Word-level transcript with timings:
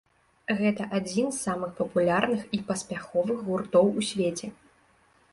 Гэта 0.59 0.85
адзін 0.99 1.27
з 1.33 1.37
самых 1.47 1.75
папулярных 1.79 2.41
і 2.59 2.59
паспяховых 2.69 3.43
гуртоў 3.49 3.85
у 4.01 4.07
свеце. 4.09 4.47